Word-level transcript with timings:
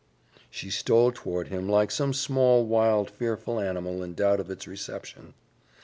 She 0.49 0.71
stole 0.71 1.11
toward 1.13 1.49
him 1.49 1.69
like 1.69 1.91
some 1.91 2.11
small, 2.11 2.65
wild, 2.65 3.11
fearful 3.11 3.59
animal 3.59 4.01
in 4.01 4.15
doubt 4.15 4.39
of 4.39 4.49
its 4.49 4.67
reception. 4.67 5.35